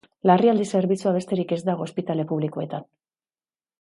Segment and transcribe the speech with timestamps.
[0.29, 2.89] Larrialdi zerbitzua besterik ez dago ospitale publikoetan.